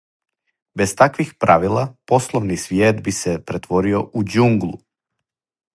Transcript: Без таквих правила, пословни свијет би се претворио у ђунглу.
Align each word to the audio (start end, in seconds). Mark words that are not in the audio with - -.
Без 0.79 0.93
таквих 1.01 1.33
правила, 1.45 1.83
пословни 2.11 2.57
свијет 2.63 3.03
би 3.09 3.15
се 3.19 3.37
претворио 3.51 4.05
у 4.21 4.25
ђунглу. 4.37 4.75